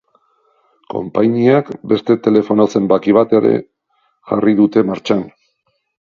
Konpainiak 0.91 1.67
beste 1.91 2.15
telefono 2.27 2.65
zenbaki 2.79 3.13
bat 3.17 3.35
ere 3.41 3.51
jarri 4.31 4.55
dute 4.61 4.85
martxan. 4.89 5.23